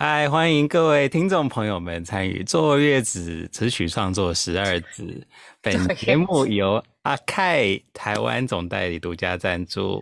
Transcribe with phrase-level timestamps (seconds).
[0.00, 5.26] 嗨，欢迎各位听众朋友们参与坐月子词曲创作十二子。
[5.60, 10.00] 本节目由阿凯台湾总代理独家赞助。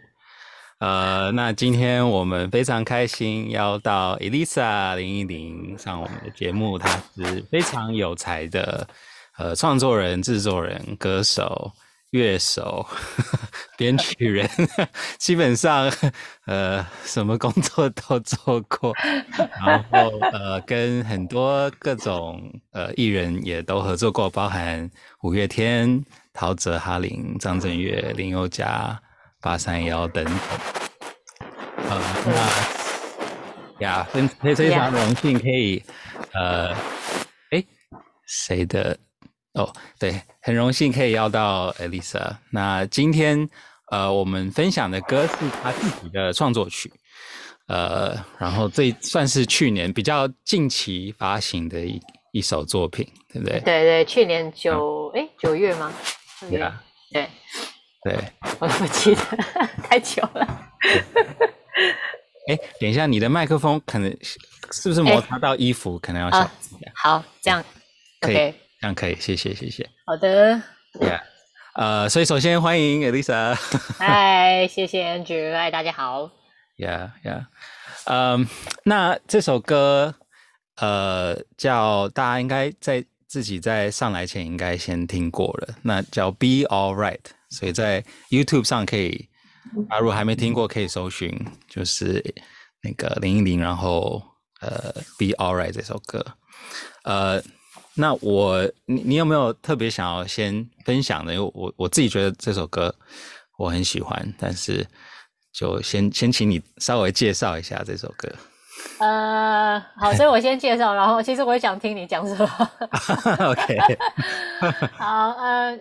[0.81, 8.87] 呃，那今天我们非常开心邀到 Elisa 林忆莲上我们的节目，她是非常有才的
[9.39, 11.73] 呃创作人、制作人、歌手。
[12.17, 12.85] 乐手、
[13.79, 14.49] 编曲人，
[15.19, 15.93] 基本上
[16.47, 18.93] 呃什么工作都做过，
[19.65, 24.91] 然后呃跟很多各种呃艺人也都合作过，包含
[25.23, 26.03] 五月天、
[26.33, 28.99] 陶喆、哈林、张震岳、林宥嘉、
[29.41, 30.35] 八三夭等等。
[31.89, 32.03] 呃，
[33.79, 35.83] 那呀，非非非常荣幸可以
[36.33, 36.73] 呃，
[37.51, 37.63] 哎，
[38.27, 38.99] 谁的？
[39.57, 42.37] 哦，对，很荣幸可以邀到 Elisa。
[42.51, 43.49] 那今天，
[43.91, 45.33] 呃，我们分享的歌是
[45.63, 46.93] 她自己的创作曲，
[47.67, 51.99] 呃，然后这算是去年比较近期发行的一
[52.33, 53.59] 一首作品，对不对？
[53.61, 55.91] 对对，去年九哎九月吗？
[56.51, 57.27] 对啊，对
[58.05, 58.15] 对，
[58.61, 59.23] 我怎么记得
[59.89, 60.71] 太久了？
[62.49, 64.15] 哎，等一下，你的麦克风可能
[64.71, 65.99] 是不是摩擦到衣服？
[65.99, 66.79] 可能要小心。
[66.95, 67.65] 好，这样
[68.21, 68.55] 可以。
[68.87, 69.91] 这样可以，谢谢，谢谢。
[70.05, 70.55] 好的。
[71.01, 71.21] Yeah，
[71.75, 73.57] 呃，所以首先欢迎 Elisa。
[73.99, 76.31] 嗨，谢谢 Andrew，嗨，大家好。
[76.79, 77.47] Yeah，Yeah，
[78.05, 78.47] 嗯，
[78.85, 80.15] 那这首歌，
[80.77, 87.19] 呃，叫大家应该在自己在上来前应该先听过了，那叫 Be All Right，
[87.51, 89.29] 所以在 YouTube 上可以，
[89.89, 91.37] 啊，如果还没听过可以搜寻，
[91.69, 92.23] 就是
[92.83, 94.23] 那个林忆莲，然后
[94.61, 96.25] 呃，Be All Right 这首歌，
[97.03, 97.43] 呃。
[97.97, 101.35] 那我你你有没有特别想要先分享的？
[101.35, 102.95] 因为我我自己觉得这首歌
[103.59, 104.87] 我很喜欢，但是
[105.53, 108.31] 就先先请你稍微介绍一下这首歌。
[109.01, 112.71] 呃，好，所以我先介绍，然后其实我也想听你讲什么。
[113.51, 113.79] OK。
[114.93, 115.77] 好，呃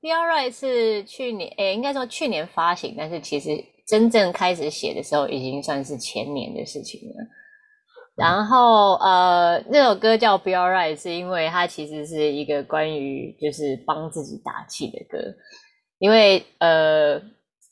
[0.00, 7.14] ，Be Alright 是去年，诶，应该说去年发行，但是其实真正开始写的时候，已经算是前年的事情了。
[8.14, 15.18] 然后，呃，那首歌叫《Be Alright》，是因为它其实是一个关于就是帮自己打气的歌。
[15.98, 17.18] 因为，呃，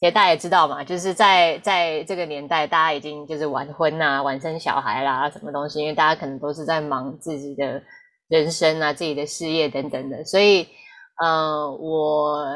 [0.00, 7.82] 也大家也知道嘛，就是在在这个年代，大家已经就是晚婚啊、晚生小孩啦，什么东西，因为大家可能都是在忙自己的
[8.28, 10.24] 人生啊、自己的事业等等的。
[10.24, 10.66] 所以，
[11.22, 12.46] 呃，我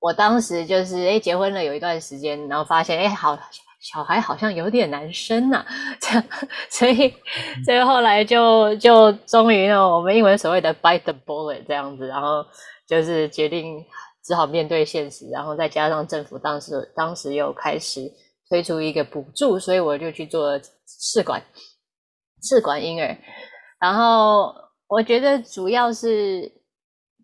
[0.00, 3.38] 我当时就是哎结婚了有一段时间，然后发现哎好。
[3.80, 5.66] 小孩好像有点难生呐、啊，
[6.00, 6.24] 这样，
[6.68, 7.14] 所以，
[7.64, 12.44] 所以后来就就终于呢，我们英文所谓的 bite the bullet 这样子，然后
[12.88, 13.84] 就是决定
[14.24, 18.00] 只好面对现实，然后再加上政府当时当时又开始
[18.50, 21.40] 推出一个补助，所以我就去做试管
[22.42, 23.16] 试管婴儿，
[23.80, 24.52] 然后
[24.88, 26.50] 我觉得主要是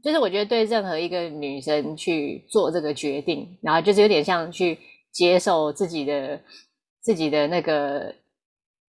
[0.05, 4.79] 就是我觉得对任何一个女生去做这个决定，然后就是有点像去。
[5.15, 6.41] 接受自己的
[7.01, 8.13] 自己的那个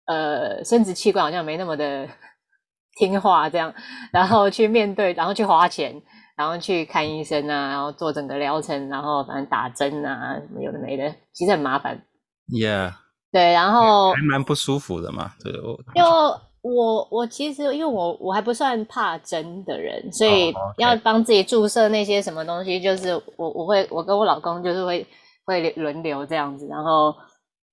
[0.06, 2.08] 呃生殖器官好像没那么的
[2.96, 3.74] 听话，这样，
[4.12, 6.00] 然后去面对，然后去花钱，
[6.36, 12.00] 然后去看医生啊，然后做整个疗程，然后反正打针啊，什么有的没的，其实很麻烦。
[12.48, 12.92] Yeah，
[13.32, 15.76] 对，然后还蛮不舒服的嘛，对我。
[15.94, 25.04] 就我我其实因为我我还不算怕针的人，所以要帮自己注射那些什么东西，就是我我会我跟我老公就是会。
[25.52, 27.14] 会轮流这样子，然后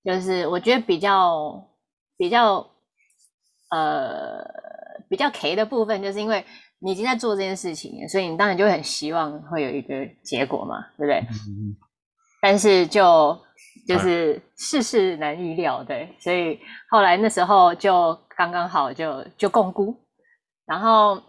[0.04, 1.68] 就是我觉得比较
[2.16, 2.64] 比较
[3.70, 4.44] 呃
[5.08, 6.44] 比较 K 的部分，就是因为
[6.78, 11.18] 你已经在做这件事情，所以你当然就会很希望会有一个结果嘛，对不对？
[11.48, 11.74] 嗯、
[12.40, 13.36] 但是就
[13.88, 19.96] 就是世事难预料，对，所以后来那时候就刚刚好就就共估，
[20.66, 21.20] 然后。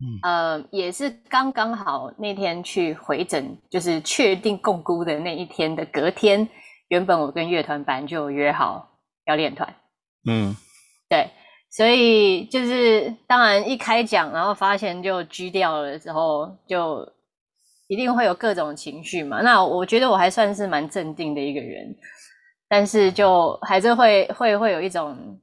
[0.00, 6.48] 嗯，呃，也是刚刚好那天去回诊，就是确定共估的那一天的隔天，
[6.88, 8.88] 原本我跟乐团班就约好
[9.26, 9.74] 要练团。
[10.28, 10.54] 嗯，
[11.08, 11.28] 对，
[11.70, 17.04] 所以就是当然一开讲，然后发现就狙掉了之后，就
[17.88, 19.42] 一定会有各种情绪嘛。
[19.42, 21.96] 那我觉得我还算是蛮镇定的一个人，
[22.68, 25.40] 但是就还是会会会有一种。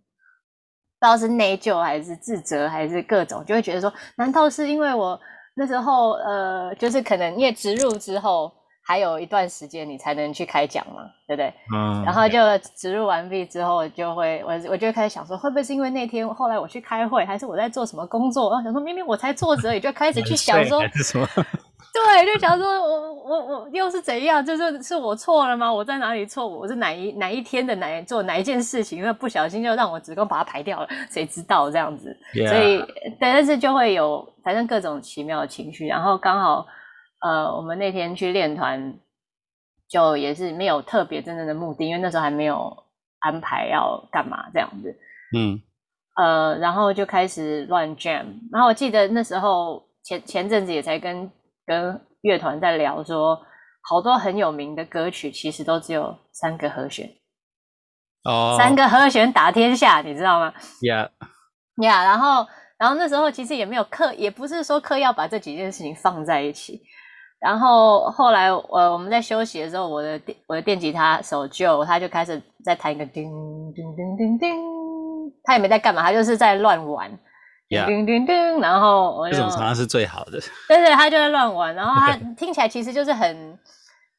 [0.99, 5.19] 不知道是内疚还是自责还是各种，就会觉得说，难道是因为我
[5.55, 8.51] 那时候呃，就是可能因为植入之后
[8.83, 11.53] 还有一段时间你才能去开讲嘛，对不对？
[11.73, 12.03] 嗯。
[12.03, 12.37] 然后就
[12.75, 18.49] 植入完毕之后，就会我我就开始想说，会不会是因为那天后来我去开会，还是我在做什么工作？
[18.51, 20.81] 然后想说，明明我才坐着，也就开始去想说，
[21.93, 24.45] 对，就想说我我我又是怎样？
[24.45, 25.71] 就是是我错了吗？
[25.71, 26.45] 我在哪里错？
[26.45, 32.83] 我是哪一哪一天的哪做哪一件事情，因为不小心就让我子宫把它排掉了，谁知道这样子.所以，
[33.19, 35.87] 但是就会有反正各种奇妙的情绪。
[35.87, 36.65] 然后刚好，
[37.21, 38.93] 呃，我们那天去练团，
[39.89, 42.75] 就也是没有特别真正的目的，因为那时候还没有
[43.19, 44.93] 安排要干嘛这样子。
[45.33, 45.61] 嗯，
[46.17, 48.25] 呃，然后就开始乱 jam。
[48.51, 51.31] 然后我记得那时候前前阵子也才跟。
[51.65, 53.39] 跟乐团在聊说，
[53.81, 57.09] 好多很有名的歌曲其实都只有三个和弦，
[58.23, 58.57] 哦，oh.
[58.57, 61.09] 三个和弦打天下，你知道吗？Yeah，yeah，、
[61.77, 62.47] yeah, 然后，
[62.77, 66.81] 然后那时候其实也没有刻，也不是说刻意要把这几件事情放在一起。
[67.39, 73.23] 然后后来，呃，我们在休息的时候，我的电我的电吉他手 Joe 他就开始在弹一个叮
[73.75, 74.55] 叮叮叮叮，
[75.43, 77.11] 他也没在干嘛，他就是在乱玩。
[77.85, 80.39] 叮叮叮，然后这种常常是最好的。
[80.67, 83.59] 对对，他就在乱玩，然后他 听起来其实就是很，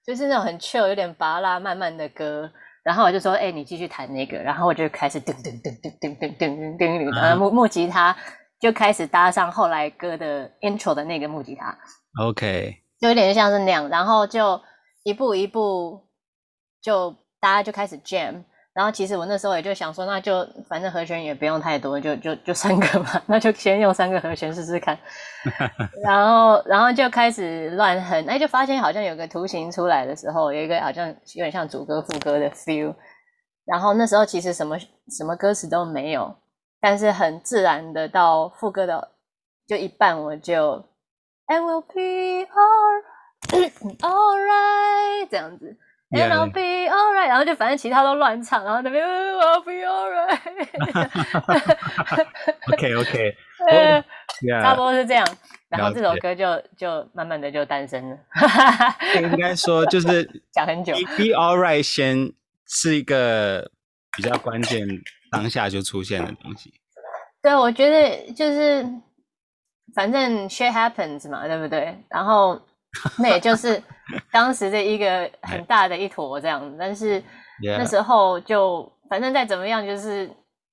[0.05, 2.51] 就是那种很 chill，有点拔拉慢慢的歌。
[2.83, 4.37] 然后我就说，哎、欸，你继续弹那个。
[4.39, 8.17] 然后我就开始噔噔噔噔噔噔噔噔，然后木木吉他
[8.61, 11.77] 就开始搭上后来歌的 intro 的那个木吉他。
[12.23, 14.61] OK，就有点像是那样，然后就
[15.03, 16.07] 一步一步，
[16.81, 17.11] 就
[17.41, 18.45] 大家就开始 jam。
[18.77, 24.99] 然后其实我那时候也就想说，那就反正和弦也不用太多，就就就三个嘛，那就先用三个和弦试试看。
[26.05, 32.95] 然后然后就开始乱哼，哎，就发现好像有个图形出来的时候，有一个好像有点像主歌副歌的 feel。
[33.65, 36.37] 然后那时候其实什么什么歌词都没有，
[36.79, 39.13] 但是很自然的到副歌的
[39.67, 40.85] 就一半，我就
[41.47, 42.47] I will be
[43.51, 45.79] alright, alright 这样子。
[46.17, 50.41] And I'll be alright，然后就反正其他都乱唱，然后那边 I'll be alright。
[52.73, 53.37] OK OK，
[54.63, 55.27] 差不多是这样，
[55.69, 58.19] 然后这首歌就就慢慢的就诞生了。
[59.23, 62.33] 应该说就是讲很久，Be alright 先
[62.67, 63.71] 是一个
[64.17, 64.87] 比较关键，
[65.31, 66.73] 当下就出现的东西。
[67.43, 68.85] 对，我觉得就是
[69.95, 72.03] 反正 shit happens 嘛，对不对？
[72.09, 72.61] 然后。
[73.19, 73.83] 那也就是
[74.31, 77.23] 当时的一个很大的一坨这样，但是
[77.63, 80.31] 那时候就反正再怎么样，就是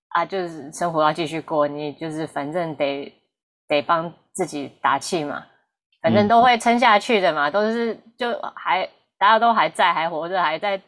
[0.09, 3.13] 啊，就是生活要继续过，你就是反正得
[3.67, 5.43] 得帮自己打气嘛，
[6.01, 8.87] 反正都会撑下去的嘛，都是就还
[9.17, 10.81] 大家都还在，还活着，还在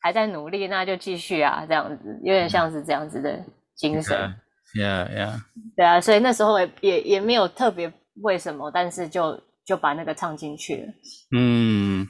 [0.00, 3.38] 还在努力，那就继续啊，这样子有点像是这样子的
[3.76, 4.34] 精神
[4.74, 5.06] ，yeah。
[5.08, 5.32] Yeah，
[5.76, 7.92] 对啊，所以那时候也也也没有特别
[8.22, 9.38] 为什么，但是就。
[9.64, 10.92] 就把那个唱进去了。
[11.36, 12.06] 嗯，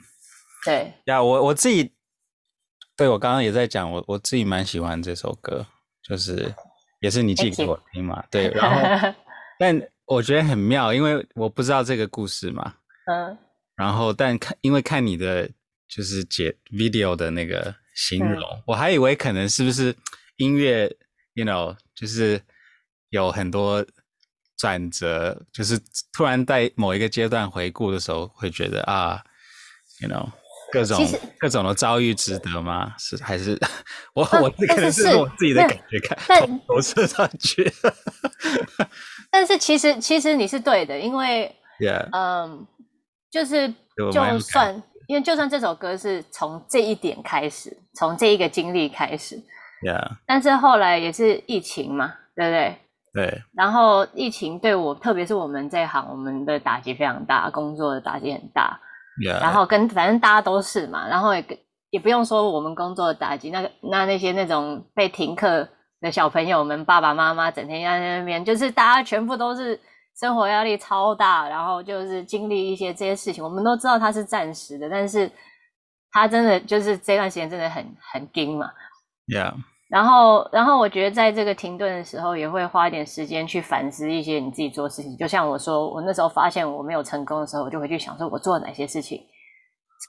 [0.65, 1.93] 对呀，我我自己，
[2.97, 5.65] 对我刚刚也在讲，我我自己蛮喜欢这首歌，
[6.01, 6.53] 就是
[6.99, 8.49] 也是你寄给我听嘛，对。
[8.49, 8.69] 然
[9.03, 9.13] 后，
[9.59, 12.75] 但我觉得很妙，因为我不知道这个故事嘛。
[13.05, 13.37] 嗯。
[13.75, 15.49] 然后，但看因为看你的
[15.87, 19.95] 就是解 video 的那个形容，嗯、我还以为可能是不是
[20.37, 20.95] 音乐
[21.33, 22.41] ，you know，就是
[23.09, 23.85] 有很多。
[24.57, 25.79] 转折就是
[26.13, 29.21] 突然在某一个阶段回顾的时候，会觉得啊
[29.99, 30.27] ，you know，
[30.71, 31.05] 各种
[31.39, 32.93] 各种的遭遇值得吗？
[32.97, 33.59] 是还是
[34.13, 37.71] 我、啊、我可能是我自己的感觉看，但投射上去。
[39.29, 42.07] 但是其实其实你是对的，因为，Yeah.
[42.11, 42.67] 嗯，
[43.31, 43.73] 就是
[44.11, 49.35] 就算因为就算这首歌是从这一点开始，从这一个经历开始
[49.83, 50.17] ，Yeah.
[50.27, 52.79] 但是后来也是疫情嘛，对不对？
[53.13, 58.79] 对，然后疫情对我，特别是我们这行，我们的打击非常大，工作的打击很大。
[59.21, 59.39] Yeah.
[59.39, 61.45] 然后跟反正大家都是嘛，然后也
[61.91, 65.69] 也不用说我们工作的打击，那个那那些那种被停课
[66.01, 69.79] 的小朋友们，爸爸妈妈整天在那边，就是大家全部都是
[70.19, 73.43] 生活压力超大，然后就是经历一些这些事情。
[73.43, 75.29] 我们都知道它是暂时的，但是
[76.11, 78.71] 它真的就是这段时间真的很很惊嘛。
[79.27, 79.53] Yeah.
[79.93, 85.15] 然后，然后我觉得在这个停顿的时候，也会花一点时间去反思一些你自己做事情。
[85.17, 89.21] 就像我说，我那时候发现我没有成功的时候，我就会去想说，我做了哪些事情，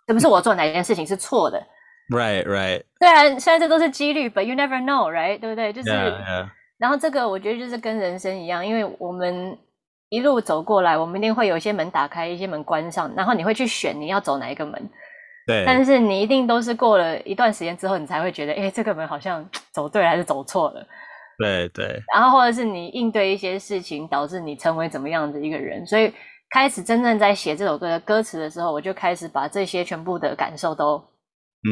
[0.07, 1.63] 是不是我做哪件事情是错的。
[2.09, 2.83] Right, right.
[2.99, 5.39] 虽然，虽然这都是几率，but you never know, right？
[5.39, 5.71] 对不对？
[5.71, 6.49] 就是，yeah, yeah.
[6.79, 9.59] 然后这个我觉得就是跟人生一样，因为我们
[10.09, 14.91] 一路走过来，我们一定会有一些门打开，一些门关上，然后你会去选你要走哪一个门。
[15.47, 20.87] 对，但是你一定都是过了一段时间之后，你才会觉得，哎，这个门好像 走对还是走错了。
[21.39, 22.03] 对对。
[22.15, 25.87] 然后或者是你应对一些事情，导致你成为怎么样的一个人。
[25.87, 26.13] 所以
[26.49, 30.99] 开始真正在写这首歌的歌词的时候，我就开始把这些全部的感受都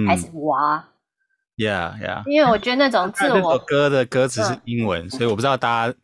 [0.06, 0.76] 开始挖。
[0.76, 0.84] 嗯、
[1.58, 2.22] yeah Yeah。
[2.28, 3.34] 因为我觉得那种自 我。
[3.34, 5.94] 这首歌的歌词是英文，嗯、所以我不知道大家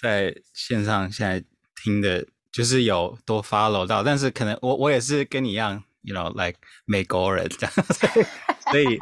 [0.00, 1.44] 在线上现在
[1.84, 7.72] 听的就是有多 follow 到，但是可能我我也是跟你一样，you know like 美国人这样，
[8.70, 8.98] 所以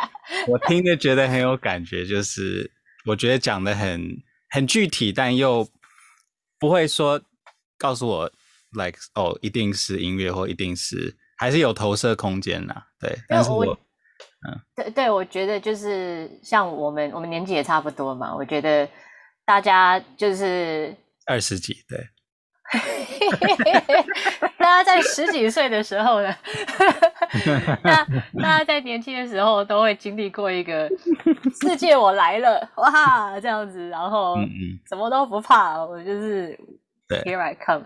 [0.47, 2.71] 我听着觉得很有感觉，就是
[3.07, 5.69] 我觉得讲的很很具体，但又
[6.59, 7.21] 不会说
[7.79, 8.33] 告诉我
[8.73, 13.79] like 哦一定是音乐或一定是还是有投射空间呐，对，但是我，我
[14.47, 18.89] 嗯，对对，我觉得就是像我们我们年纪也差不多嘛，我觉得
[19.45, 20.95] 大家就是
[21.27, 21.99] 二十几对。
[24.59, 26.35] 大家在十几岁的时候呢，
[27.83, 28.05] 那
[28.41, 30.89] 大家在年轻的时候都会经历过一个
[31.61, 34.37] 世界我来了哇这样子，然后
[34.89, 36.59] 什么都不怕，我就是
[37.09, 37.85] 对 Here I come，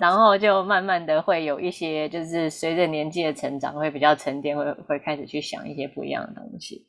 [0.00, 6.86] 然后就慢慢的会有一些就是随着年纪的成长会比较沉淀，会会开始去想一些不一样的东西，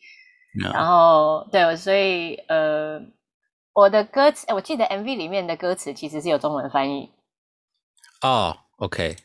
[0.73, 3.01] 然后对，所以呃。
[3.77, 7.11] 我的歌词，我记得 MV 里面的歌词其实是有中文翻译。
[8.25, 9.15] 哦、oh，OK。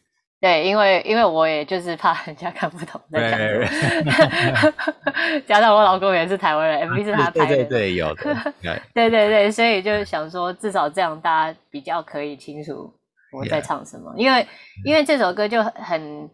[0.43, 8.53] 对，因为因为我也就是怕人家看不懂在讲什么， 加上我老公也是台湾人，MV 是他拍的，对对对，有的，
[8.93, 12.93] 对对对，所以就想说至少这样大家比较可以清楚
[13.33, 14.47] 我在唱什么因为
[14.85, 16.31] 因为这首歌就很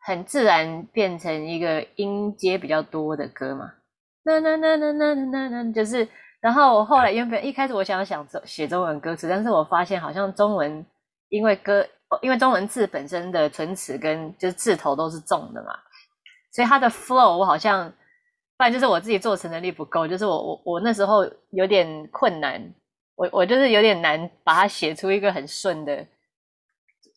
[0.00, 3.72] 很自然变成一个音阶比较多的歌嘛，
[4.24, 6.06] 那那那那那那那就是。
[6.38, 10.84] 然后我后来原本一开始我想想写中文歌词，但是我发现好像中文
[11.28, 11.84] 因为歌
[12.22, 15.76] 因为中文字本身的唇齿跟就是字头都是重的嘛，
[16.52, 17.90] 所以它的 flow 我好像
[18.56, 22.62] 不然就是我自己做词能力不够，就是我我我那时候有点困难，
[23.14, 26.06] 我我就是有点难把它写出一个很顺的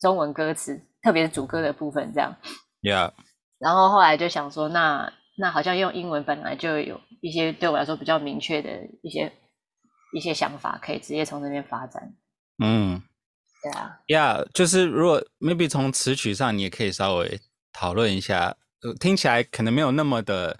[0.00, 2.36] 中文歌词，特别是主歌的部分这样。
[2.82, 3.12] Yeah。
[3.58, 5.12] 然后后来就想说那。
[5.36, 8.68] 那好像用英文本来就有一些对我来说比较明确的
[9.02, 9.32] 一些
[10.12, 12.12] 一些想法，可以直接从那边发展。
[12.62, 13.00] 嗯，
[13.62, 17.40] 对啊，呀、yeah，就是如果 maybe 从词曲上，你也可以稍微
[17.72, 18.56] 讨论一下，
[18.98, 20.58] 听起来可能没有那么的，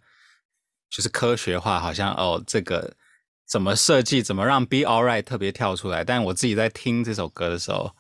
[0.91, 2.95] 就是科学化，好像哦，这个
[3.49, 6.05] 怎么设计，怎么让 Be Alright 特别跳出来。
[6.05, 7.91] 但我自己在听这首歌的时候，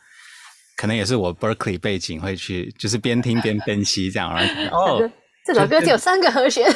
[0.76, 5.12] 可能也是我 Berkeley 背景会去，就是边听边分析这样，然后 哦。
[5.42, 6.70] 这首歌只有三个和弦。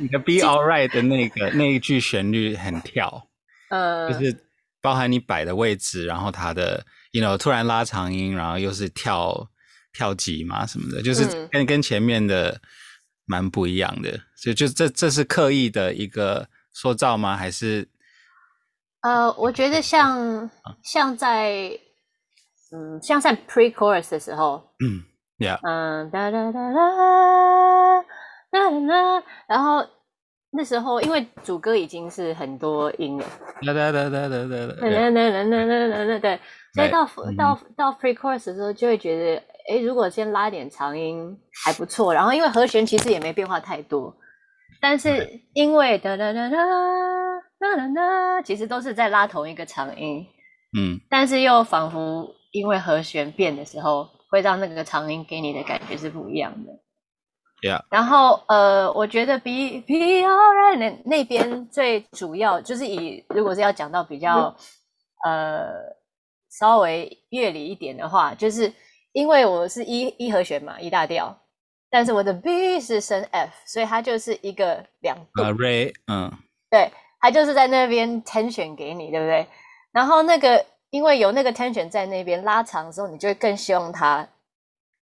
[0.00, 3.28] 你的 Be Alright 的那个那一句旋律很跳，
[3.68, 4.34] 呃，就是
[4.80, 6.84] 包含你摆的位置，然后它的
[7.16, 9.48] ，you know，突然拉长音，然后又是跳
[9.92, 12.60] 跳级嘛什么的，就是跟、嗯、跟前面的
[13.24, 14.20] 蛮不一样的。
[14.36, 17.36] 所以就这这是刻意的一个塑造吗？
[17.36, 17.88] 还是？
[19.00, 20.50] 呃，我觉得像
[20.82, 21.70] 像在
[22.72, 25.04] 嗯像在 Pre-chorus 的时候，嗯
[25.38, 28.04] ，Yeah，嗯哒哒哒哒。
[29.48, 29.86] 然后
[30.56, 33.24] 那时候，因为主歌已经是很多音了，
[33.60, 36.40] 对对对对对对对对，
[36.72, 42.14] 所以到到到 pre-chorus 的时候，就会觉得，哎，如果先拉点长音还不错。
[42.14, 44.16] 然后因为和弦其实也没变化太多，
[44.80, 46.56] 但是因为哒哒哒哒
[47.58, 50.26] 哒哒哒，其实都是在拉同一个长音，
[50.76, 56.72] 嗯，但是又仿佛因为和弦变的时候，会让那个长音给你的感觉是不一样的。
[57.62, 57.82] Yeah.
[57.90, 64.54] 然后呃，我觉得 Be Be Alright 那那边最主要就是以如果是要讲到比较
[65.24, 65.72] 呃
[66.50, 68.70] 稍微乐理一点的话，就是
[69.12, 71.34] 因为我是一一和弦嘛，一大调，
[71.88, 75.42] 但是我的 B 是升 F，所以它就是一个两度。
[75.42, 76.30] Uh, Ray，嗯，
[76.70, 79.46] 对，它就是在那边 tension 给你，对不对？
[79.92, 84.28] 然后那个因为有那个 tension 在那边拉长的时候，你就会更希望它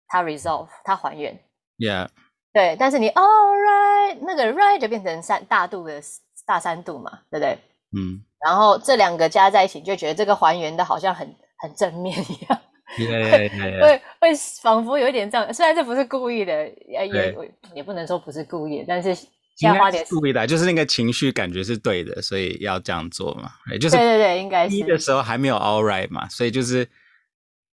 [0.08, 1.38] 它 resolve 它还原。
[1.80, 2.10] Yeah.
[2.54, 6.00] 对，但是你 all right 那个 right 就变成三大度的
[6.46, 7.58] 大三度嘛，对不对？
[7.98, 8.22] 嗯。
[8.46, 12.62] 然后这两个加在一起，就觉得这个还原的好像很很正面一样。
[12.96, 13.82] 对对对。
[13.82, 17.38] 会会仿佛有一点这样，虽然这不是故意的，也也
[17.76, 19.16] 也不能说不是故意，但是
[19.62, 23.50] 要花点故意的，就是那个情绪感觉是对的，所以要这样做嘛。
[23.82, 24.76] 就是对对对，应该是。
[24.76, 26.80] 一的时候还没有 all right 嘛，所以就是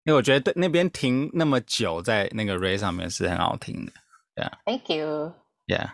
[0.04, 3.92] 因为我觉得对那边停那么久在那个 Ray 上面是很好听的。
[4.40, 4.52] Yeah.
[4.66, 5.34] Thank you.
[5.68, 5.90] Yeah.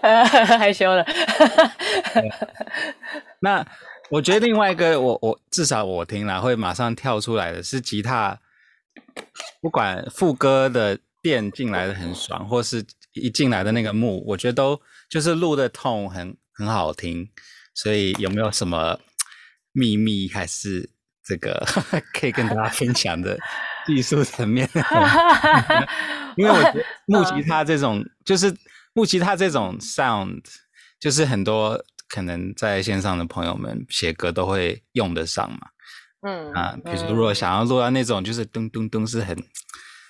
[0.58, 1.04] 害羞了。
[3.40, 3.66] 那
[4.10, 8.38] 我觉得另外一个，我我至少我听了会马上跳出来的是吉他，
[9.62, 17.30] 不管副歌的电进来的很爽，或是一进来的那个幕，我觉得都就是录的 tone 很很好听。
[17.74, 19.00] 所以有没有什么
[19.72, 20.90] 秘密，还是
[21.24, 21.66] 这个
[22.12, 23.38] 可以跟大家分享的？
[23.86, 24.68] 技术层面，
[26.36, 28.54] 因为我觉得 木吉他这种，就是
[28.92, 30.42] 木吉他这种 sound，
[31.00, 35.58] 就是很多可能在线上的朋友们写歌都会用得上嘛。
[36.26, 39.36] 嗯啊，比如说如果想要录到那种就是咚咚咚是很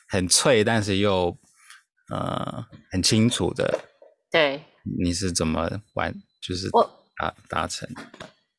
[0.09, 1.37] 很脆，但是又
[2.11, 3.81] 呃很清楚的，
[4.31, 4.63] 对，
[5.01, 6.15] 你是怎么玩？
[6.41, 7.89] 就是我达达成？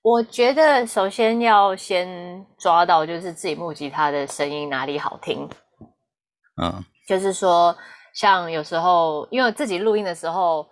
[0.06, 5.50] 我觉得首先要先抓到就是自己木吉他的声音哪里好听，
[6.62, 7.76] 嗯，就是说
[8.14, 10.68] 像有时候因为我自己录音的时候。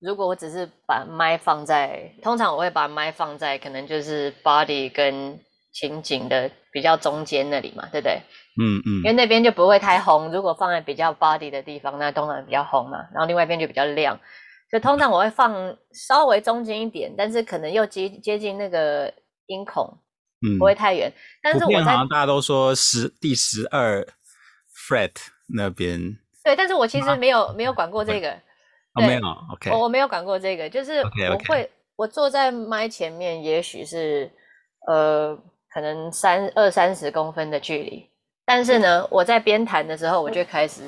[0.00, 5.36] 如果我只是把麦放在，通常我会把麦放在可能就是 body 跟
[5.72, 8.22] 琴颈的比较中间那里嘛，对不对？
[8.62, 9.02] 嗯嗯。
[9.02, 10.30] 因为那边就不会太红。
[10.30, 12.98] 如果放在比较 body 的地方，那当然比较红嘛。
[13.12, 14.16] 然后另外一边就比较亮，
[14.70, 19.12] 所以通常我会放稍微中间一点，但是可能又接接近那个
[19.46, 19.86] 音孔，
[20.46, 21.12] 嗯，不会太远。
[21.42, 24.06] 但是我在好像大家都说十第十二
[24.88, 25.12] fret
[25.54, 26.18] 那边。
[26.44, 28.36] 对，但是我其实没有没有管过这个。
[28.94, 29.20] 没有
[29.52, 31.68] ，OK，我我没有管过这个，就是我会 okay, okay.
[31.94, 34.28] 我坐在麦前面，也许是
[34.88, 35.38] 呃
[35.72, 38.10] 可能三二三十公分的距离，
[38.44, 40.82] 但是呢，我在边弹的时候，我就开始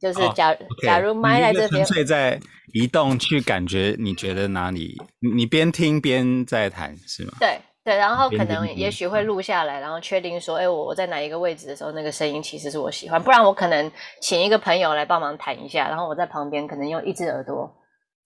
[0.00, 0.86] 就是假、oh, okay.
[0.86, 2.40] 假如麦在这边，纯粹在
[2.72, 4.96] 移动去感觉，你觉得哪里？
[5.36, 7.32] 你边听边在弹是吗？
[7.40, 7.58] 对。
[7.84, 13.22] 对，然后可能也许会录下来，然后确定说，哎，我我在哪一个位置的时候，那个声音其实是我喜欢。
[13.22, 13.90] 不然我可能
[14.20, 17.66] 请一个朋友来帮忙弹一下，然后我在旁边可能用一只耳朵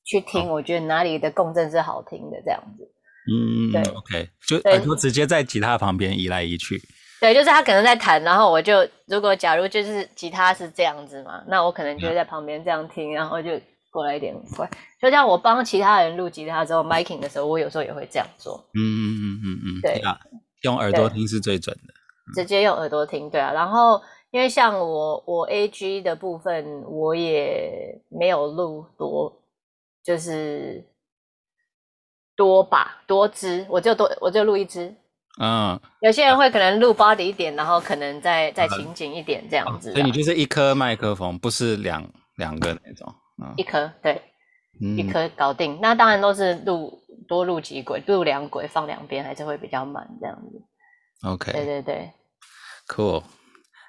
[0.04, 2.83] 去听，我觉得哪里的共振是好听的这样子。
[3.31, 6.83] 嗯，对，OK，就耳朵直接在吉他旁边移来移去。
[7.23, 13.50] 对，就是他可能在弹，然后我就如果假如就是吉他是这样子嘛，那我可能就会在旁边这样听，然后就。
[13.93, 14.67] 过来一点快，
[14.99, 18.57] 就像我帮其他人录吉他之后，miking 的时候，我有时候也会这样做。
[18.73, 20.19] 嗯嗯嗯嗯嗯，对啊，
[20.62, 21.93] 用耳朵听是最准的。
[22.35, 23.52] 直接用耳朵听，对啊。
[23.52, 24.00] 然后
[24.31, 29.43] 因为像我我 AG 的部分，我也没有录多，
[30.02, 30.83] 就是
[32.35, 34.97] 多吧多支，我就多我就录一支。
[35.41, 35.81] 嗯。
[36.01, 39.93] 有些人会可能录 body 一点，然后可能再再情景一点这样子，啊。
[39.93, 42.05] 所以你就是一颗麦克风，不是两
[42.37, 43.15] 两个那种。
[43.57, 44.23] 一颗对，
[44.81, 45.77] 嗯、一颗搞定。
[45.83, 50.62] 那当然都是录多录几轨，录两轨放两边，还是会比较慢这样子。
[51.27, 52.11] OK，对对对
[52.87, 53.25] ，Cool。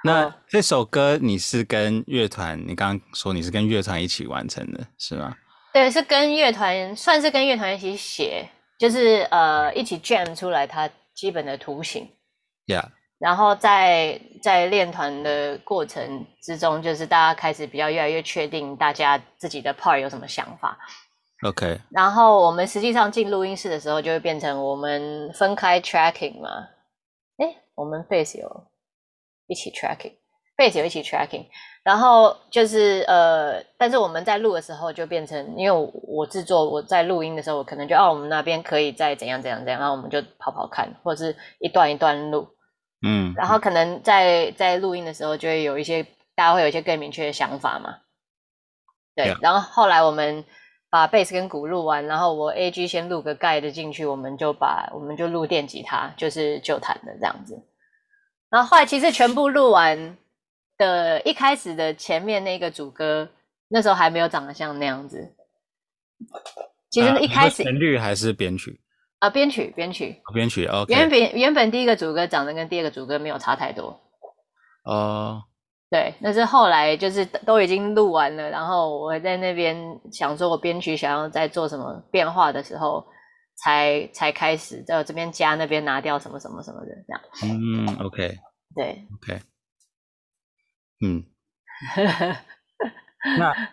[0.04, 2.60] 那这首歌你是跟乐团？
[2.68, 5.36] 你刚刚说你是跟乐团一起完成的，是吗？
[5.72, 12.10] 对，是跟乐团，算是跟乐团一起写，就是呃一起 jam 出来它基本的图形。
[12.68, 12.86] Yeah。
[13.20, 20.78] 然后在在练团的过程之中，就是大家开始比较越来越确定大家自己的 part 有什么想法。
[21.44, 21.80] OK。
[21.90, 26.50] 然后我们实际上进录音室的时候，就会变成我们分开 tracking 嘛。
[27.38, 28.68] 诶，我们 bass 有
[29.48, 31.46] 一起 tracking，bass 有一起 tracking。
[31.84, 42.48] 然后就是呃，但是我们在录的时候就变成，因为我，我制作我在录音的时候，我可能就哦，我们那边可以再怎样怎样怎样，然后我们就跑跑看，或者是一段一段录。
[43.06, 46.04] 嗯，然后可能在在录音的时候，就会有一些
[46.36, 47.98] 大家会有一些更明确的想法嘛。
[49.14, 49.38] 对，Yeah.
[49.42, 50.46] 然后后来我们
[50.90, 57.62] 把贝斯跟鼓录完，然后我 AG 先录个盖的进去，我们就把我们就录电吉他，就是就弹的这样子。
[58.50, 60.18] 然后后来其实全部录完
[60.78, 63.30] 的，一开始的前面那个主歌，
[63.68, 65.36] 那时候还没有长得像那样子。
[66.90, 68.80] 其实一开始旋律还是编曲。
[69.20, 70.66] 啊，编曲编曲编曲。
[70.66, 73.98] 哦，原本原本第一个主歌长得跟第二个主歌没有差太多
[74.84, 75.42] 哦，
[75.90, 79.78] 对，那是后来就是都已经录完了，然后我在那边
[80.12, 83.06] 想说我编曲想要再做什么变化的时候，
[83.56, 87.22] 才才开始在这边加那边拿掉什么什么什么的这样。
[87.44, 88.38] 嗯，OK，
[88.76, 89.40] 对，OK，
[91.04, 91.24] 嗯，
[93.38, 93.70] 那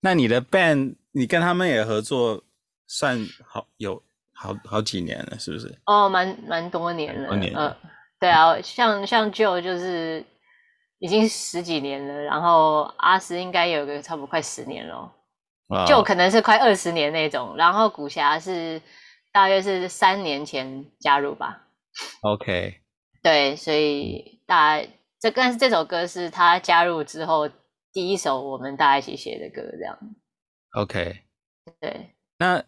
[0.00, 2.42] 那你的 band，你跟他们也合作
[2.86, 4.02] 算好有。
[4.34, 5.78] 好好几年了，是不是？
[5.86, 7.28] 哦，蛮蛮多年了。
[7.30, 7.76] 嗯、呃，
[8.18, 10.24] 对啊，像像 Joe 就是
[10.98, 15.12] 已经十几年了，然后阿斯应该有个差不多快十年了
[15.86, 18.82] ，Joe 可能是快二十年那种，然后古侠是
[19.30, 21.68] 大约是三年前加入吧。
[22.22, 22.80] OK，
[23.22, 24.88] 对，所以大家
[25.22, 27.48] 这但是这首歌是他加入之后
[27.92, 29.98] 第一首我们大家一起写的歌，这样。
[30.72, 31.20] OK，
[31.80, 32.62] 对，那。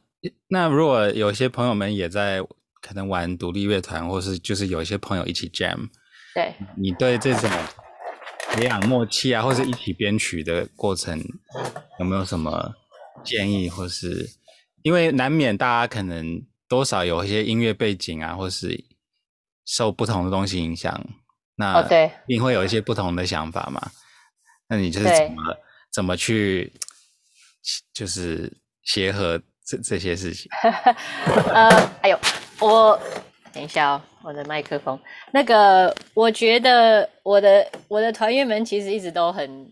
[0.48, 2.40] 那如果有些朋友们也在
[2.80, 5.90] 可能玩独立乐团，或是就是有一些朋友一起 jam，
[6.34, 7.50] 对，你对这种
[8.48, 11.22] 培养默契啊，或是一起编曲的过程，
[11.98, 12.74] 有没有什么
[13.22, 13.68] 建议？
[13.68, 14.26] 或是
[14.80, 18.82] 因为难免大家可能多少有一些音乐背景啊，或是
[19.66, 21.06] 受不同的东西影响，
[21.56, 23.80] 那对，一定会有一些不同的想法嘛。
[24.68, 25.56] 那你就是怎么
[25.92, 26.72] 怎么去
[27.92, 29.40] 就是协和？
[29.66, 30.46] 这这些事情，
[31.48, 31.70] 呃，
[32.02, 32.20] 哎呦，
[32.60, 33.00] 我
[33.50, 35.00] 等一下哦，我的麦克风。
[35.32, 39.66] 那个，我觉得我的我的团员们其实一直都很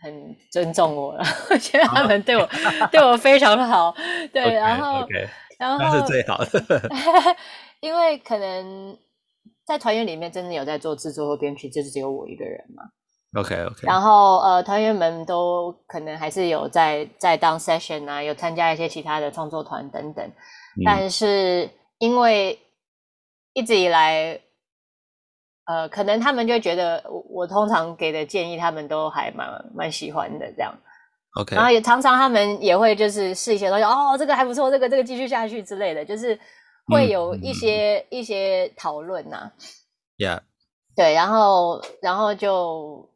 [0.00, 2.90] 很尊重我了， 我觉得他们对我、oh.
[2.90, 3.94] 对我非常好。
[4.32, 5.28] 对，okay, 然后 okay.
[5.58, 6.90] 然后那是最好的，
[7.80, 8.96] 因为可能
[9.66, 12.82] 在团员里面真的有在做制作或编曲，就是只有我一个人嘛。
[13.40, 13.86] OK OK。
[13.86, 22.58] 然后呃，团员们都可能还是有在在当 session 啊，有参加一些其他的创作团等等，嗯、但是因为
[23.54, 24.38] 一直以来，
[25.66, 30.72] 呃，可能他们就觉得我我通常给的建议，他们都还蛮蛮喜欢的这样。
[31.40, 36.38] OK，然后也常常他们也会就是试一些东西，哦，这个还不错，这个这个继续下去之类的，就是
[36.86, 39.52] 会有一些、嗯、一些讨论呐。
[40.18, 40.40] Yeah，
[40.94, 43.08] 对，然后然后就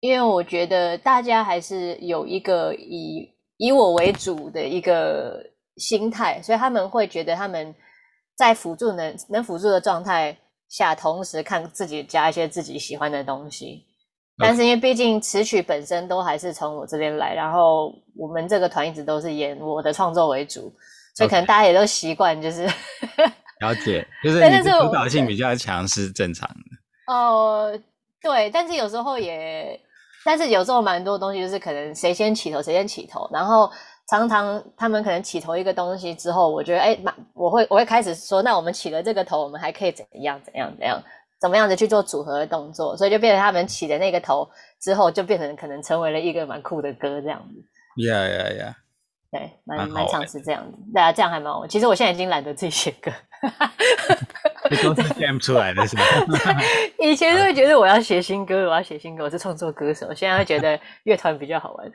[0.00, 5.42] 因为我觉得大家还是有一个以以我为主的一个
[5.76, 7.74] 心态，所以他们会觉得他们
[8.36, 10.36] 在辅助能能辅助的状态
[10.68, 13.84] 下，同时看自己加一些自己喜欢的东西。
[14.38, 20.70] 但是因为毕竟词曲本身都还是从我这边来，然后我们这个团一直都是演我的创作为主，
[21.16, 22.64] 所以可能大家也都习惯，就是
[23.60, 27.12] 了解，就是你的主导性比较强是正常的。
[27.12, 27.80] 哦、呃，
[28.20, 29.80] 对，但是有时候也，
[30.24, 33.70] 但是有时候蛮多东西就是可能谁先起头谁先起头，然后
[34.08, 36.98] 常常他们可能起头一个东西之后，我觉得哎，
[37.32, 41.02] 我会我会开始说，那我们起了这个头，我们还可以怎样怎样怎样。
[41.38, 44.48] 怎么样子去做组合的动作，所以就变成他们起的那个头
[44.80, 47.62] 之后，就变成可能成为了一个蛮酷的歌这样子。
[47.94, 48.74] Yeah, yeah, yeah。
[49.36, 51.68] 对，蛮蛮尝试这样子，大家这样还蛮好玩。
[51.68, 53.12] 其实我现在已经懒得自己写歌，
[54.82, 56.02] 都是 jam 出来的是吗？
[56.98, 60.12] 以前就会觉得我要写新歌，我要写新歌，我是创作歌手。
[60.14, 61.86] 现在会觉得乐团比较好玩。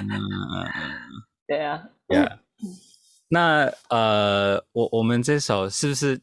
[0.00, 0.08] 嗯，
[1.46, 1.82] 对啊。
[2.08, 2.38] Yeah。
[3.28, 6.20] 那呃，我我们这首是不是？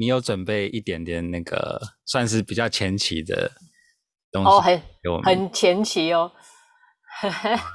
[0.00, 3.50] 你有准备一点点那个算是比较前期的
[4.30, 4.48] 东西？
[4.48, 4.60] 哦，
[5.24, 6.30] 很很前期哦。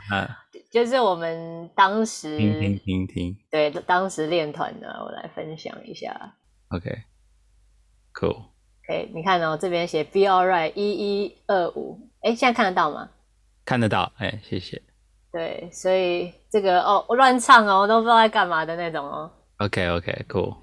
[0.09, 0.29] 嗯，
[0.73, 6.33] 就是我们当时听听听听，对，当时练团的，我来分享一下。
[6.69, 8.45] OK，Cool。
[8.83, 13.07] OK，你看哦，这边写 Be Alright 一一二五，哎，现在看得到吗？
[13.63, 14.81] 看得到，哎，谢谢。
[15.31, 19.31] 对，所以这个哦，我乱唱哦，我都不知道在干嘛的那种哦。
[19.59, 20.57] OK，OK，Cool。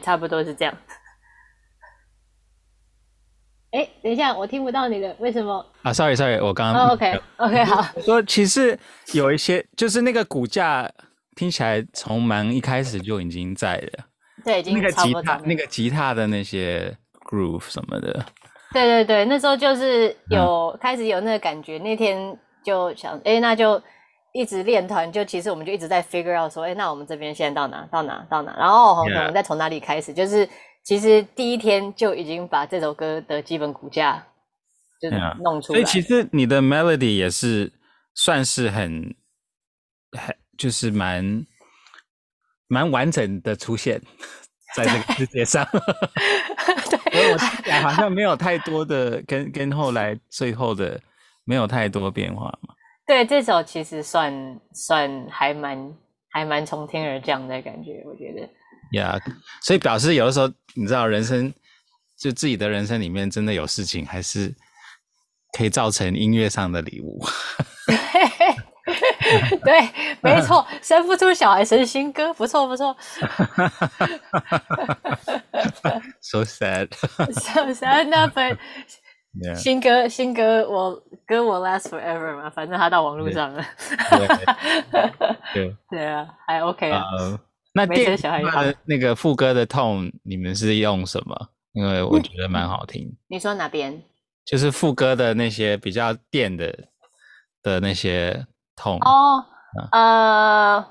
[0.00, 0.76] 差不多是这样。
[3.72, 5.66] 哎，等一下，我听不到你的，为什么？
[5.82, 6.88] 啊，sorry，sorry，我刚刚。
[6.88, 8.00] Oh, okay, 好。
[8.00, 8.78] 说其实
[9.12, 10.88] 有一些，就是那个骨架
[11.34, 14.04] 听起来从蛮一开始就已经在了。
[14.44, 16.96] 对，已经那个吉他，那个吉他的那些
[17.28, 18.24] groove 什么的。
[18.72, 21.78] 对对对，那时候就是有、嗯、开始有那个感觉。
[21.78, 23.82] 那天就想，哎，那就。
[24.34, 27.88] 一直练团，就其实我们就一直在 figure out 说，哎，那我们这边现在到哪？
[27.88, 28.26] 到哪？
[28.28, 28.52] 到哪？
[28.58, 30.48] 然后我们再从哪里开始.就是
[30.82, 34.26] 其实第一天就已经把这首歌的基本骨架
[35.00, 35.78] 就是弄出来。
[35.78, 37.72] 所以其实你的 melody 也是
[38.12, 39.14] 算是很
[40.10, 41.46] 很就是蛮
[42.66, 44.02] 蛮完整的出现
[44.74, 45.64] 在这个世界上。
[47.12, 47.38] 对， 我
[47.82, 51.00] 好像没有太多的跟跟后来最后的
[51.44, 52.73] 没有太多变化嘛。
[53.06, 55.94] 对，这首其实算算还蛮
[56.30, 58.40] 还蛮从天而降的感觉，我觉得。
[58.98, 61.52] 呀、yeah，所以表示有的时候，你知道，人生
[62.16, 64.54] 就自己的人生里面，真的有事情，还是
[65.56, 67.24] 可以造成音乐上的礼物。
[69.64, 69.88] 对，
[70.20, 72.94] 没错， 生不出小孩成新歌，不错不错。
[76.20, 76.88] so sad。
[77.32, 78.58] so sad, but
[79.40, 79.54] Yeah.
[79.56, 83.64] 新歌，新歌，我歌我 last forever 嘛，反正他到网络上了。
[85.52, 87.02] 对，对啊，还 OK 啊。
[87.18, 87.38] Uh,
[87.72, 91.48] 那电小孩的那个副歌的 tone，你们是用什么？
[91.72, 93.16] 因为我觉得蛮好听。
[93.26, 94.00] 你说哪边？
[94.44, 96.72] 就是副歌的那些比较电的
[97.60, 99.04] 的那些 tone。
[99.04, 99.44] 哦，
[99.90, 100.86] 呃，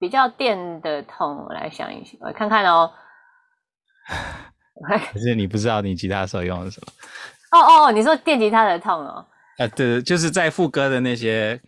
[0.00, 2.92] 比较电的 tone，我来想一想，我看看哦。
[5.12, 6.92] 可是你不知道你吉他手用的什么？
[7.50, 9.24] 哦哦哦，你说电吉他的 tone 哦？
[9.56, 11.60] 啊，对，就是在副歌的那些，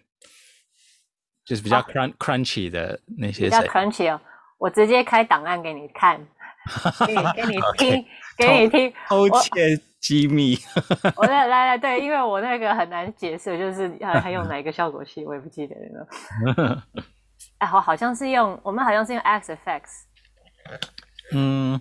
[1.45, 3.45] 就是比较 crun crunchy 的那些。
[3.45, 4.21] 比较 crunchy 哦，
[4.59, 6.21] 我直接开档案给你看，
[7.07, 10.57] 给你给你听，给你听，偷窃机密。
[11.17, 16.87] 我来来来，对，因为我那个很难解释，就是还还用哪一个效果器，我也不记得了。
[17.59, 20.03] 哎，好，好像是用我们好像是用 X Effects。
[21.33, 21.81] 嗯。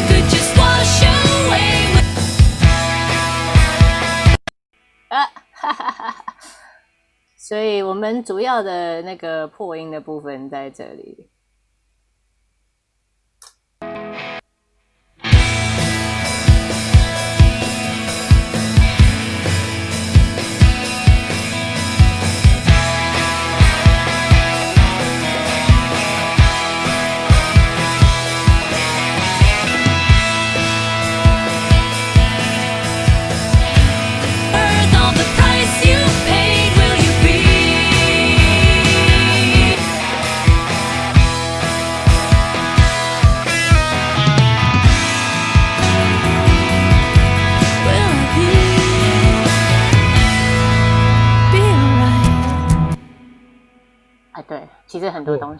[5.11, 6.35] 啊，哈哈哈哈，
[7.37, 11.30] 所以我们主要的那个破音的部分在这里。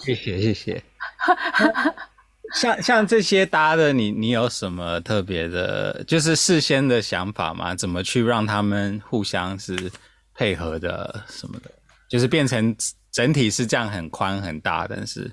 [0.04, 0.84] 谢谢谢谢。
[2.54, 7.74] 像像这些搭的，你你有什么特别的，就是事先的想法吗？
[7.74, 9.90] 怎么去让他们互相是
[10.36, 11.72] 配合的什么的？
[12.10, 12.76] 就是变成
[13.10, 15.32] 整体是这样很宽很大，但是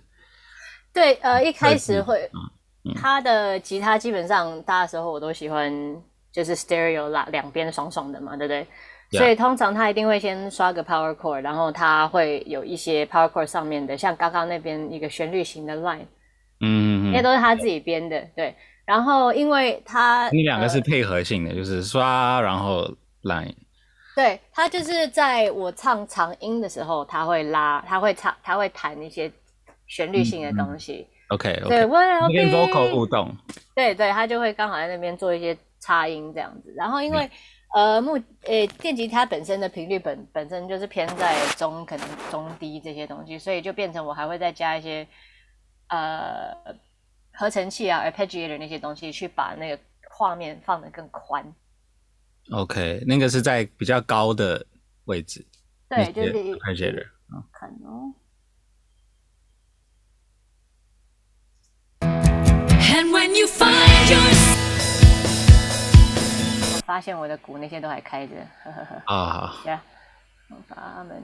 [0.93, 2.31] 对呃一开始会，
[2.95, 5.73] 他的吉他基本上搭的时候我都喜欢
[6.31, 8.65] 就是 stereo 啦，两边爽爽的嘛，对不对？
[9.11, 16.05] 所以通常他一定会先刷个 power chord，然后他会有一些 power chord 上面的，像刚刚那边一个旋律型的 line，
[16.61, 18.55] 嗯，那都是他自己编的，对。
[18.85, 22.87] 然后因为他你两个是配合性的，呃、就是刷然后
[23.23, 23.55] line，
[24.15, 29.31] 对，他就是在我唱长音的时候，他会拉，他会唱，他会弹一些
[29.87, 31.07] 旋律性的东西。
[31.31, 33.35] 嗯、OK OK，对，跟 vocal 互动，
[33.75, 36.73] 对对，他就会刚好在那边做一些插音这样子。
[36.77, 37.31] 然后因为、嗯
[37.75, 45.07] 呃，木呃，电吉他本身的频率本本身就是偏在中，可能中低这些东西，所以就变成我还会再加一些
[45.89, 46.55] 呃
[47.33, 49.79] 合成器啊，arpeggiator 那些东西，去把那个
[50.11, 51.45] 画面放得更宽。
[52.51, 54.65] OK，那个是在比较高的
[55.05, 55.47] 位置。
[55.91, 57.07] 对，就是 arpeggiator。
[57.53, 58.15] 看哦。
[62.01, 64.48] And when you find your
[66.89, 68.33] 发现我的鼓那些都还开着，
[68.65, 69.15] 呵呵呵。
[69.15, 69.83] 啊，对啊，
[70.49, 71.23] 我把他们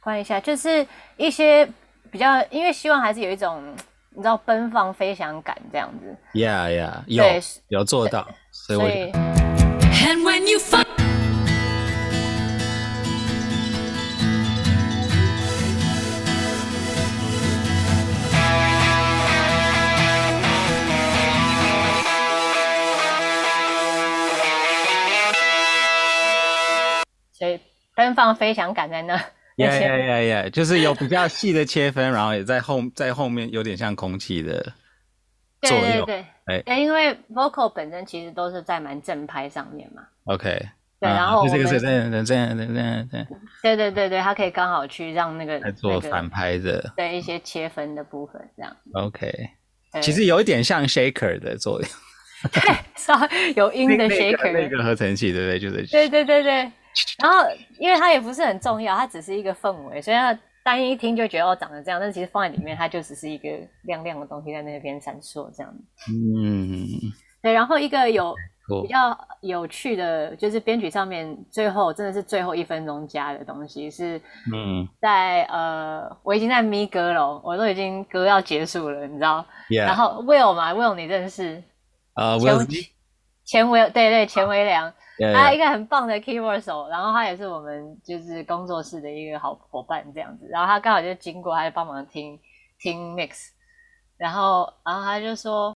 [0.00, 0.86] 关一下，就是
[1.18, 1.68] 一些
[2.10, 3.62] 比较，因为希望还是有一种
[4.08, 6.16] 你知道奔放飞翔感这样子。
[6.32, 7.24] Yeah, yeah，有
[7.68, 9.12] 有做到，所以。
[10.58, 11.01] 所
[28.02, 29.14] 奔放飞翔感在那，
[29.56, 34.60] 呀呀呀呀，就是有比较细的切分，然后也在后在后面有点像空气的
[35.60, 36.04] 作用。
[36.04, 40.02] 对对对，哎，因为 vocal 本身其实都是在蛮正拍上面嘛。
[40.24, 40.50] OK，
[40.98, 43.26] 对，然后这个是这样这样这样这样。
[43.62, 48.76] 对对对对，它可以刚好去让那个来做反拍的，对一些切分的部分这样。
[48.94, 49.32] OK，
[50.00, 51.88] 其实有一点像 shaker 的作用。
[52.52, 52.60] 对，
[52.96, 55.58] 稍微有音的 shaker 那个合成器，对不对？
[55.60, 55.86] 就是。
[55.86, 56.72] 对对对对。
[57.18, 57.38] 然后，
[57.78, 63.48] 因为它也不是很重要，它只是一个氛围，所以它单一听就觉得哦长得这样，但其实放在里面，它就只是一个
[63.82, 65.74] 亮亮的东西在那边闪烁这样。
[66.08, 66.86] 嗯，
[67.42, 67.52] 对。
[67.52, 68.34] 然后一个有
[68.82, 74.20] 比较有趣的，就是编曲上面最后真的是最后一分钟加的东西是，
[74.52, 79.86] 嗯，在呃我已经在咪歌了，我都已经歌要结束了，你知道？Yeah.
[79.86, 81.62] 然后 Will 嘛，Will 你认识？
[82.14, 82.86] 啊、uh,，Will
[83.44, 84.92] 钱维对对钱维良。
[85.18, 92.38] 他一个很棒的 keyboard 手，然后他也是我们就是工作室的一个好伙伴这样子，然后他刚好就经过，他就帮忙听
[92.78, 93.50] 听 mix，
[94.16, 95.76] 然后然后他就说，